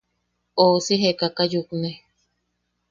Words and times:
Ousi 0.63 0.93
jekaka 1.01 1.43
yukne. 1.51 1.91